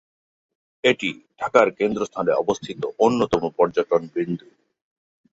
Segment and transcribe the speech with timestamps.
[0.83, 4.47] এটি ঢাকার কেন্দ্রস্থলে অবস্থিত অন্যতম পর্যটন বিন্দু।